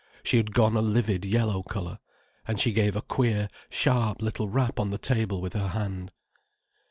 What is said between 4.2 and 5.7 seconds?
little rap on the table with her